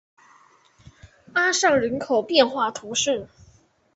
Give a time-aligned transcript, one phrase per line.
[1.33, 3.27] 阿尚人口变化图示